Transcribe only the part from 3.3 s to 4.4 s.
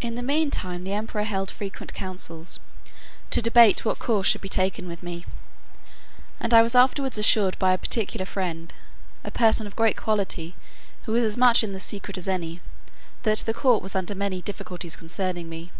debate what course should